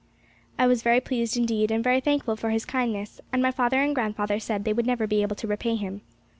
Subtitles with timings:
[0.57, 3.93] I was very pleased indeed, and very thankful for his kindness, and my father and
[3.93, 6.01] grandfather said they would never be able to repay him.